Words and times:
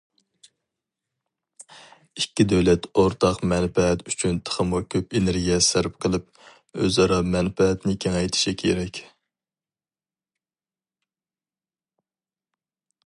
ئىككى 2.21 2.45
دۆلەت 2.53 2.87
ئورتاق 3.01 3.43
مەنپەئەت 3.51 4.01
ئۈچۈن 4.13 4.39
تېخىمۇ 4.49 4.79
كۆپ 4.95 5.13
ئېنېرگىيە 5.19 5.59
سەرپ 5.67 5.99
قىلىپ، 6.07 6.25
ئۆزئارا 6.87 7.19
مەنپەئەتنى 7.35 7.95
كېڭەيتىشى 8.05 8.55
كېرەك. 8.63 9.05